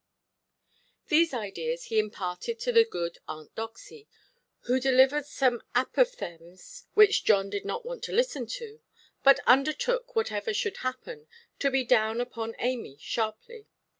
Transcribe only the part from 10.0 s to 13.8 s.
whatever should happen, to be down upon Amy sharply.